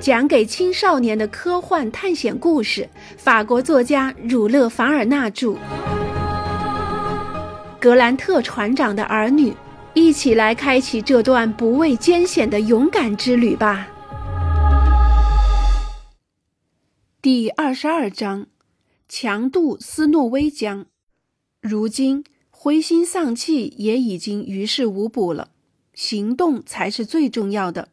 [0.00, 5.56] 讲给青少年的科幻探险故事，法国作家儒勒·凡尔纳著。
[7.80, 9.52] 格兰特船长的儿女，
[9.94, 13.88] 一起来开启这段不畏艰险的勇敢之旅吧。
[17.20, 18.46] 第二十二章：
[19.08, 20.86] 强渡斯诺威江。
[21.60, 25.50] 如今灰心丧气也已经于事无补了，
[25.92, 27.88] 行动才是最重要的。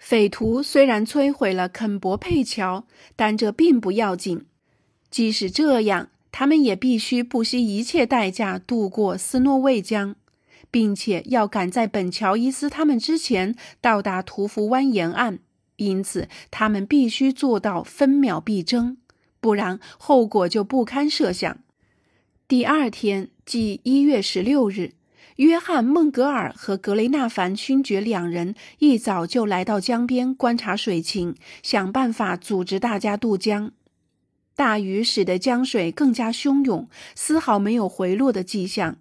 [0.00, 4.46] 匪徒虽然摧毁了肯伯佩桥，但这并不要紧。
[5.10, 10.16] 即使这样，他们也必须不惜一切代价渡过斯诺卫江，
[10.70, 15.40] 并且要赶在本乔伊斯他们之前到达屠夫湾沿岸。
[15.76, 18.96] 因此，他们必须做到分秒必争，
[19.38, 21.58] 不然后果就不堪设想。
[22.48, 24.92] 第二天，即一月十六日。
[25.36, 33.72] 约翰·孟格尔和格雷纳凡勋爵两人一早就来到江边观察水情，想办法组织大家渡江。
[34.54, 38.96] 大雨使得江水更加汹涌，丝毫没有回落的迹象。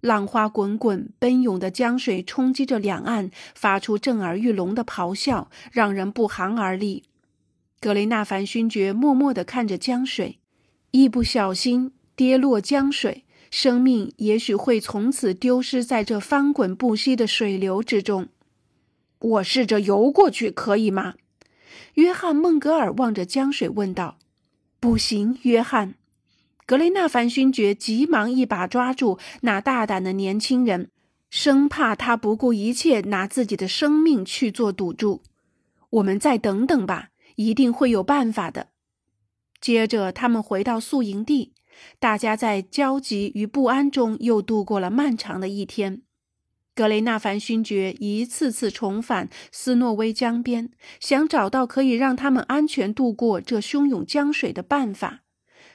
[0.00, 7.04] 浪花滚滚，奔涌的江水冲击着两岸，发出震耳欲聋的咆哮，让人不寒而栗。
[7.80, 10.38] 格雷纳凡勋爵默默地看着江水，
[10.92, 13.23] 一不小心跌落江水。
[13.56, 18.26] 生命也许会从此丢失在这翻滚不息的水流之中。
[19.20, 21.14] 我试着游过去，可以吗？
[21.94, 24.18] 约翰·孟格尔望着江水问道。
[24.80, 25.94] “不行，约翰。”
[26.66, 30.90] 格雷纳凡勋爵急忙一把抓住那大胆的年轻人，
[31.30, 35.22] 生怕他不顾一切拿自己的生命去做赌注。
[35.90, 38.70] 我们再等等吧，一定会有办法的。
[39.60, 41.52] 接着，他们回到宿营地。
[41.98, 46.02] 大家在焦急与不安中又度过了漫长的一天。
[46.74, 55.20] 格雷纳凡勋爵一次次重返斯诺威江边，想找到可以让他们安全渡过这汹涌江水的办法。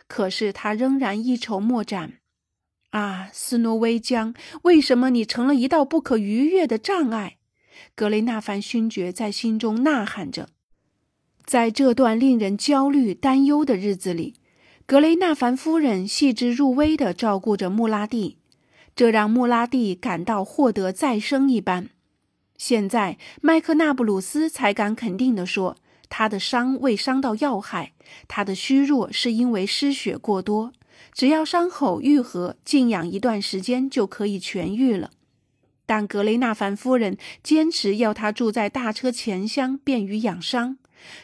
[0.07, 2.15] 可是他仍然一筹莫展。
[2.89, 7.37] 啊，斯诺威江，为什么你成了一道不可逾越的障碍？
[7.95, 10.49] 格雷纳凡勋爵在心中呐喊着。
[11.45, 14.35] 在这段令人焦虑、担忧的日子里。
[14.89, 18.37] 格雷纳凡夫人细致入微地照顾着穆拉蒂，
[18.95, 21.91] 这让穆拉蒂感到获得再生一般。
[22.57, 25.75] 现在，麦克纳布鲁斯才敢肯定地说，
[26.09, 27.93] 他的伤未伤到要害，
[28.27, 30.73] 他的虚弱是因为失血过多。
[31.13, 35.11] 只要伤口愈合，静养一段时间就可以痊愈了。
[35.85, 40.79] 但格雷纳凡夫人坚持要他住在大车前厢，便于养伤，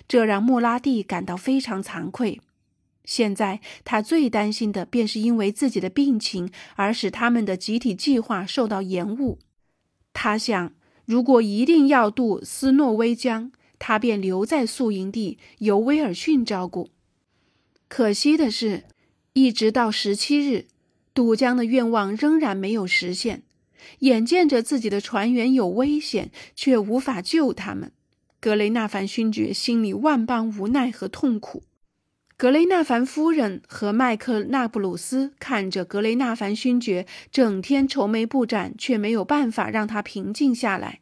[0.08, 2.40] 这让穆拉蒂感到非常惭愧。
[3.06, 9.40] 现在他最担心的便是因为自己的病情而使他们的集体计划受到延误。
[10.12, 10.74] 他想，
[11.06, 16.90] 如果一定要渡斯诺威江，他便留在宿营地由威尔逊照顾。
[17.88, 18.86] 可惜的是，
[19.34, 20.66] 一直到十七日，
[21.14, 23.44] 渡江的愿望仍然没有实现。
[24.00, 27.92] 眼见着自己的船员有危险，却无法救他们，
[28.40, 31.62] 格雷纳凡勋爵心里万般无奈和痛苦。
[32.38, 41.00] 格雷纳凡夫人和麦克纳布鲁斯看着格雷纳凡勋爵整天愁眉不展，却没有办法让他平静下来。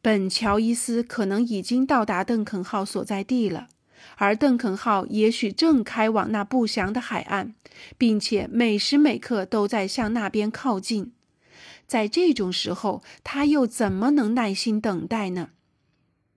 [0.00, 3.66] 本乔伊斯可能已经到达邓肯号所在地了，
[4.18, 7.56] 而邓肯号也许正开往那不祥的海岸，
[7.98, 11.12] 并且每时每刻都在向那边靠近。
[11.88, 15.48] 在这种时候，他又怎么能耐心等待呢？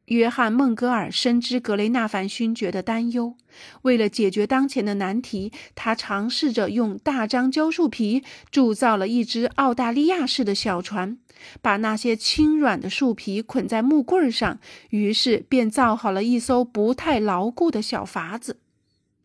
[0.10, 3.36] 约翰·孟格尔深知格雷纳凡勋爵的担忧，
[3.84, 11.20] 为了解决当前的难题，他尝试着用大张胶树皮铸造了一只澳大利亚式的小船，
[11.62, 14.60] 把那些轻软的树皮捆在木棍上，
[14.90, 18.58] 于是便造好了一艘不太牢固的小筏子。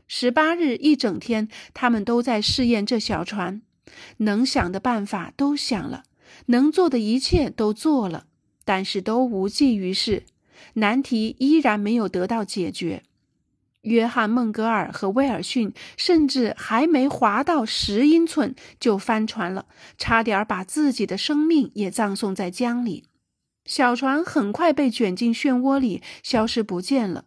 [0.06, 3.62] 十八日一整天，他们都在试验这小船，
[4.18, 6.02] 能想的办法都想了，
[6.46, 8.26] 能做的一切都做了，
[8.66, 10.24] 但是都无济于事。
[10.74, 13.02] 难题依然没有得到解决。
[13.82, 19.66] 约翰·孟格尔和威尔逊甚至还没划到十英寸就翻船了，
[19.98, 23.04] 差点把自己的生命也葬送在江里。
[23.66, 27.24] 小船很快被卷进漩涡里，消失不见了。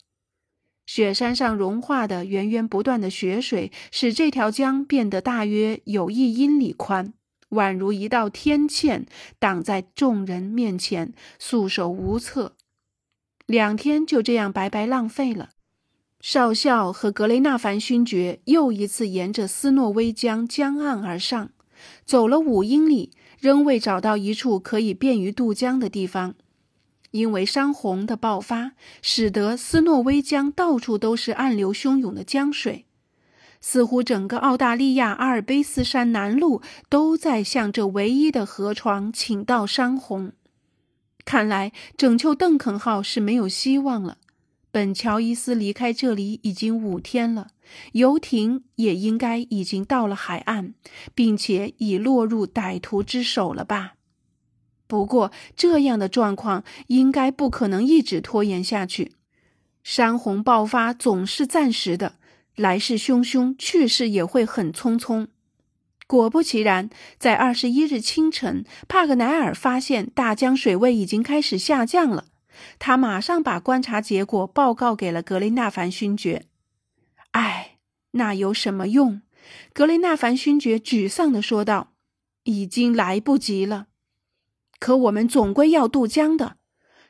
[0.88, 7.13] 雪山上融化的源源不断的雪水，使这条江变得大约有一英里宽，
[7.50, 9.06] 宛如一道天堑，
[9.38, 12.56] 挡在众人面前，束手无策。
[13.47, 15.49] 两天就这样白白浪费了。
[16.19, 21.51] 少校和格雷纳凡勋爵又一次沿着斯诺威江江岸而上，
[22.05, 26.35] 走了五英里，仍未找到一处可以便于渡江的地方。
[27.11, 32.85] 因为山洪的爆发，使得斯诺威江到处都是暗流汹涌的江水，
[33.61, 40.33] 似乎整个澳大利亚阿尔卑斯山南麓都在向这唯一的河床倾倒山洪。
[41.27, 44.18] 看来拯救邓肯号是没有希望了。
[44.71, 47.50] 本乔伊斯离开这里已经五天了，
[47.91, 50.74] 游艇也应该已经到了海岸，
[51.13, 53.95] 并且已落入歹徒之手了吧？
[54.88, 59.12] 不过，这样的状况应该不可能一直拖延下去。
[59.83, 62.15] 山洪爆发总是暂时的，
[62.56, 65.27] 来势汹汹，去势也会很匆匆。
[66.07, 66.89] 果不其然，
[67.19, 72.25] 在二十一日清晨，帕格奈尔发现大江水位已经开始下降了。
[72.80, 76.45] 他马上把观察结果报告给了格雷纳凡勋爵。
[77.31, 77.77] 唉，
[78.12, 79.21] 那有什么用？
[79.74, 81.94] 格雷纳凡勋爵沮丧地说道
[82.44, 83.88] ：“已经来不及了。”
[84.80, 86.57] 可我们总归要渡江的，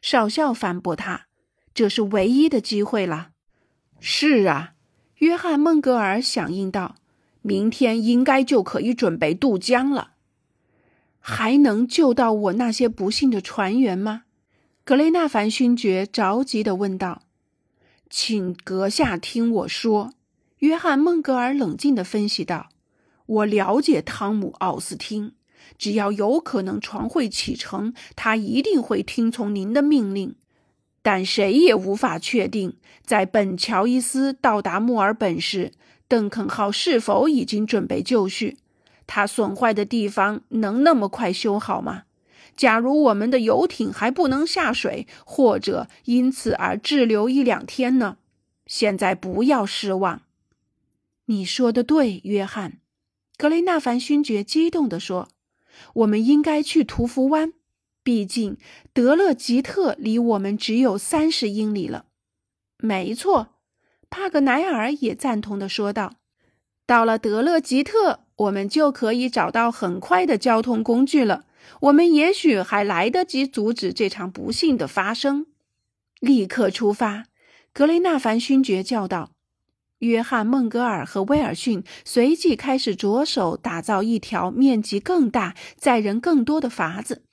[0.01, 1.27] 少校反驳他
[1.73, 3.29] ：“这是唯一的机会了。
[4.01, 4.73] ”“是啊。”
[5.19, 6.95] 约翰·孟格尔响应道
[7.47, 10.11] ，“明天应该就可以准备渡江了。
[11.19, 14.23] ”“还能救到我那些不幸的船员吗？”
[14.83, 17.23] 格雷纳凡勋爵着急地问道。
[18.09, 20.13] “请阁下听我说。”
[20.59, 22.69] 约翰·孟格尔冷静地分析道
[23.25, 25.33] ，“我了解汤姆·奥斯汀。”
[25.77, 30.35] 只要有可能船会启程，他一定会听从您的命令。
[31.03, 35.71] 但谁也无法确定，在本乔伊斯到达墨尔本时，
[36.07, 38.57] 邓肯号是否已经准备就绪。
[39.05, 42.03] 它损坏的地方能那么快修好吗？
[42.55, 48.17] 假如我们的游艇还不能下水，或者因此而滞留一两天呢？
[48.65, 50.23] 现在不要失望。
[51.25, 52.79] 你说的对，约翰。
[53.37, 55.29] 格雷纳凡勋爵激动地说。
[55.93, 57.53] 我们应该去屠夫湾，
[58.01, 58.57] 毕竟
[58.93, 62.05] 德勒吉特离我们只有三十英里了。
[62.79, 63.49] 没错，
[64.09, 66.15] 帕格奈尔也赞同地说道
[66.85, 71.45] ：“到了德勒吉特，我们就可以找到很快的交通工具了。
[71.81, 75.47] 我们也许还来得及阻止这场不幸的发生。”
[76.19, 77.25] 立刻出发！
[77.73, 79.31] 格雷纳凡勋爵叫道。
[79.99, 87.23] 约翰·孟格尔和威尔逊随即开始着手打造一条面积更大、载人更多的筏子。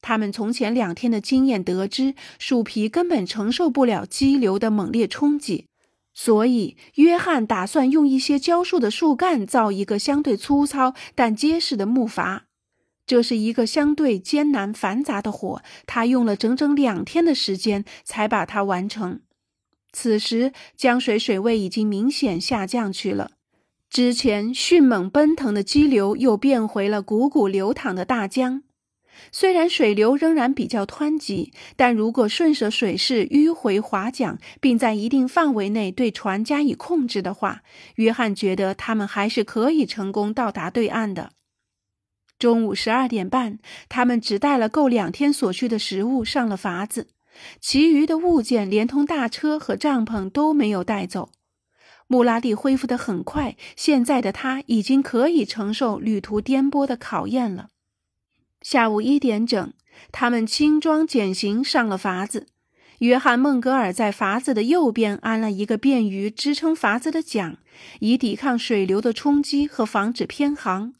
[0.00, 5.66] 他们从前两天的经验得知，树皮根本承受不了激流的猛烈冲击，
[6.14, 12.42] 所以约翰打算用一些浇树的树干造一个相对粗糙但结实的木筏。
[13.06, 19.20] 这是一个相对艰难繁杂的活，他用了整整两天的时间才把它完成。
[19.92, 23.32] 此时，江水水位已经明显下降去了。
[23.90, 28.62] 之前迅猛奔腾的激流又变回了汩汩流淌的大江。
[29.30, 37.62] 虽然水流仍然比较湍急，但如果顺着水势迂回划桨，并在一定范围内对船加以控制的话，
[37.96, 41.32] 约翰觉得他们还是可以成功到达对岸的。
[42.38, 47.08] 中午十二点半，他们只带了够两天所需的食物上了筏子。
[47.60, 51.30] 其余的物件，连同大车和帐篷都没有带走。
[52.08, 57.68] 穆拉蒂恢复得很快，现在的他已经可以承受旅途颠簸的考验了。
[58.62, 59.72] 下午一点整，
[60.10, 62.46] 他们轻装简行上了筏子。
[62.98, 67.58] 约翰·孟格尔在筏子的右边安了一个便于支撑筏子的桨，
[67.98, 70.94] 以抵抗水流的冲击和防止偏航。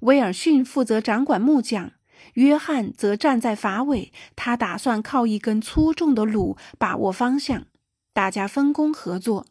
[0.00, 1.92] 威尔逊负责掌管木桨。
[2.34, 7.66] 约翰则站在筏尾，他打算靠一根粗重的橹把握方向。
[8.14, 9.46] 大家分工合作。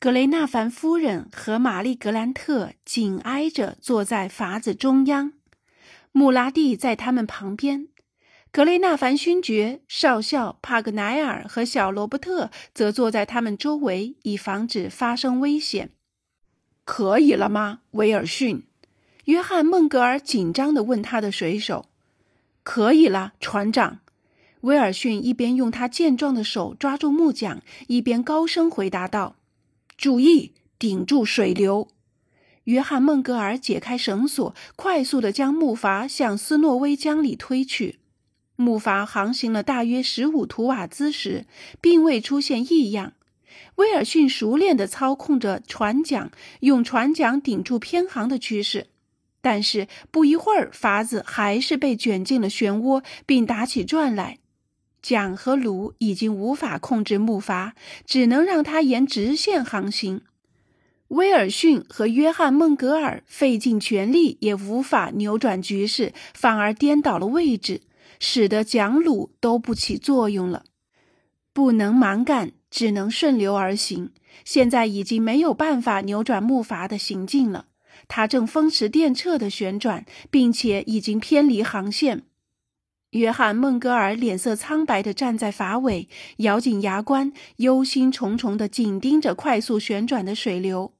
[0.00, 5.32] 格雷纳凡夫人和玛丽·格兰特紧挨着坐在筏子中央，
[6.16, 7.88] 穆拉蒂在他们旁边。
[8.52, 15.90] 格雷纳凡勋爵、少校帕格奈尔和小罗伯特则坐在他们周围，以防止发生危险。
[16.84, 18.62] 可以了吗，威尔逊？
[19.24, 21.86] 约翰·孟格尔紧张地问他的水手
[22.62, 23.98] ：“可以了，船长。”
[24.62, 29.34] 威尔逊一边用他健壮的手抓住木桨，一边高声回答道
[29.98, 31.88] ：“注意，顶住水流。”
[32.64, 37.98] 约翰·孟格尔解开绳索，快速地将木筏向斯诺威江里推去。
[38.56, 41.46] 木筏航行了大约十五图瓦兹时，
[41.80, 43.12] 并未出现异样。
[43.76, 46.30] 威尔逊熟练地操控着船桨，
[46.60, 48.86] 用船桨顶住偏航的趋势。
[49.40, 54.38] 但是不一会儿，筏子还是被卷进了漩涡，并打起转来。
[55.02, 57.72] 桨和橹已经无法控制木筏，
[58.06, 60.22] 只能让它沿直线航行。
[61.14, 67.82] 威尔逊和约翰·孟格尔费尽全力也无法扭转局势，反而颠倒了位置。
[68.20, 70.64] 使得蒋鲁都不起作用了。
[71.52, 74.12] 不能蛮干，只能顺流而行。
[74.44, 77.66] 现在已经没有办法扭转木筏的行进了，
[78.08, 82.22] 它正风驰电掣地旋转，并且已经偏离航线。
[83.10, 90.94] 约翰·孟格尔脸色苍白地站在筏尾，咬紧牙关，忧心忡忡地紧盯着快速旋转的水流。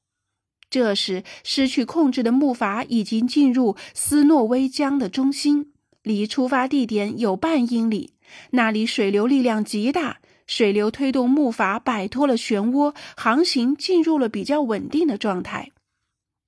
[0.75, 5.71] 这时，失去控制的木筏已经进入斯诺威江的中心，
[6.03, 8.15] 离出发地点有半英里。
[8.51, 10.17] 那里水流力量极大。
[10.49, 15.71] 水流推动木筏摆脱了漩涡，航行进入了比较稳定的状态。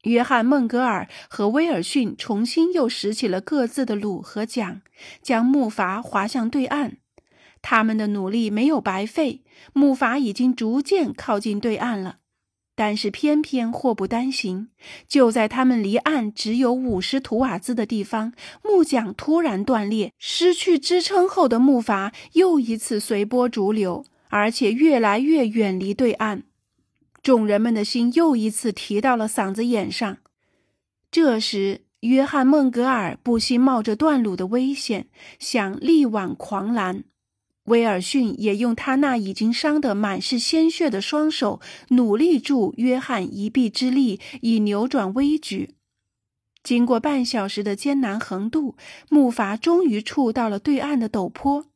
[0.03, 4.83] 约翰·孟格尔和威尔逊重新又拾起了各自的橹和桨，
[5.23, 6.97] 将木筏划向对岸。
[7.63, 12.17] 他们的努力没有白费，木筏已经逐渐靠近对岸了。
[12.77, 14.69] 但是偏偏祸不单行，
[15.09, 26.43] 就在他们离岸只有五十图瓦兹的地方，木桨突然断裂，失去支撑后的木筏又一次随波逐流，而且越来越远离对岸。
[27.23, 30.19] 众人们的心又一次提到了嗓子眼上。
[31.11, 37.05] 这时，约翰·孟格尔不惜冒着断路的危险，想力挽狂澜。
[37.67, 45.75] 威尔逊也用他那已经伤得满是鲜血的双手，努力助约翰一臂之力，以扭转危局。
[46.63, 48.75] 经过半小时的艰难横渡，
[49.09, 51.67] 木筏终于触到了对岸的陡坡，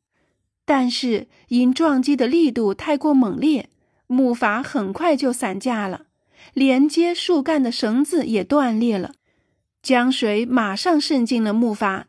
[0.64, 3.68] 但是因撞击的力度太过猛烈，
[4.08, 6.06] 木筏很快就散架了，
[6.54, 9.12] 连接树干的绳子也断裂了，
[9.80, 12.06] 江水马上渗进了木筏。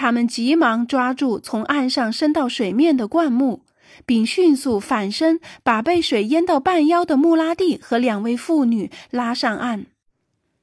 [0.00, 3.64] 他们急忙抓住从岸上伸到水面的灌木，
[4.06, 9.84] 并迅速反身把被水淹到半腰的穆拉蒂和两位妇女拉上岸。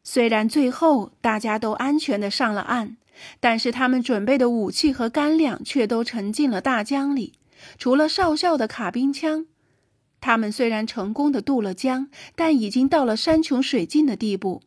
[0.03, 2.97] 虽然最后大家都安全的上了岸，
[3.39, 7.33] 但是他们准备的武器和干粮却都沉进了大江里，
[7.77, 9.45] 除了少校的卡宾枪。
[10.19, 14.63] 他们虽然成功的渡了江，但已经到了山穷水尽的地步。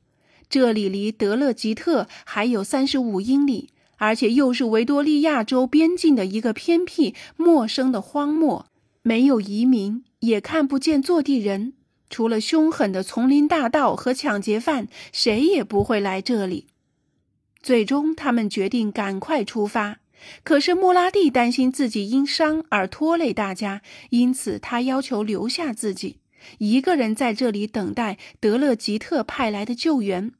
[0.49, 3.71] 这里离德勒吉特还有三十五英里。
[4.01, 8.65] 而且又是维多利亚州边境的一个偏僻、陌生的荒漠，
[9.03, 11.75] 没有移民，也看不见坐地人，
[12.09, 16.69] 除了凶狠的丛林大盗和抢劫犯，谁也不会来这里。
[17.63, 19.99] 最终，他们决定赶快出发。
[20.43, 26.21] 可是莫拉蒂担心自己因伤而拖累大家，因此他要求留下自己
[26.57, 30.33] 一个人在这里等待德勒吉特派来的救援。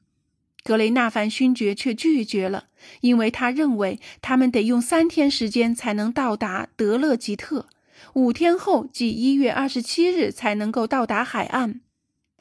[0.63, 2.65] 格雷纳凡勋爵却拒绝了，
[3.01, 7.67] 因为他认为他们得用三天时间才能到达德勒吉特，
[8.13, 11.81] 五天后即一月二十七日才能够到达海岸，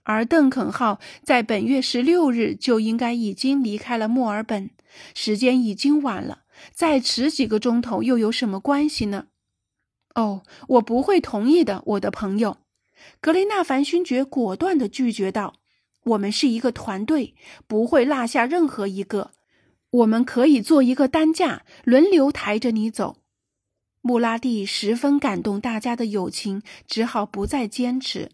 [0.02, 4.68] 而邓肯号在本月十六日就应该已经离开了墨尔本，
[5.14, 6.42] 时间已经晚了，
[6.74, 9.28] 再迟几个钟头又有什么关系呢？
[10.14, 12.58] 哦，我不会同意的，我的朋友，
[13.20, 15.59] 格雷纳凡勋爵果断地拒绝道。
[16.10, 17.34] 我们是一个团队，
[17.66, 19.32] 不会落下任何一个。
[19.90, 23.18] 我们可以做一个担架，轮流抬着你走。
[24.00, 28.30] 穆拉蒂十分感动大家的友情，只好不再坚持。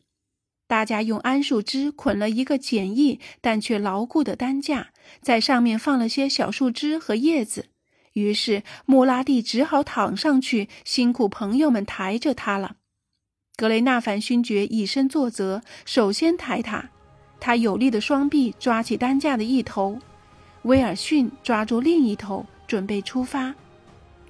[0.68, 4.90] 大家用桉树枝捆了一个简易但却牢固的担架，
[5.21, 7.66] 在上面放了些小树枝和叶子。
[8.14, 12.76] 于是穆拉蒂只好躺上去，辛苦朋友们抬着他了。
[13.56, 16.90] 格雷纳凡勋爵以身作则，首先抬他。
[17.38, 19.99] 他有力的双臂抓起担架的一头，
[20.62, 23.55] 威尔逊抓住另一头，准备出发。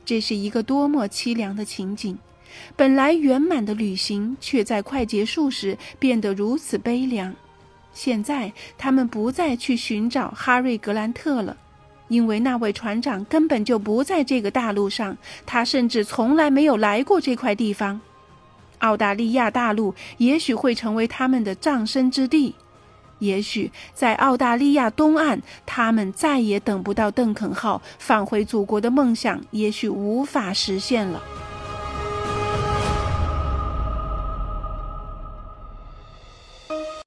[0.05, 2.17] 这是一个多么凄凉的情景！
[2.77, 7.35] 本来圆满的旅行，却在快结束时变得如此悲凉。
[7.93, 11.57] 现在他们不再去寻找哈瑞·格兰特了，
[12.09, 18.01] 因为那位船长根本就不在这个大陆上，他甚至从来没有来过这块地方。
[18.81, 22.55] 澳大利亚大陆也许会成为他们的葬身之地。
[23.19, 31.23] 也许在澳大利亚东岸，他们再也等不到邓肯号返回祖国的梦想，也许无法实现了。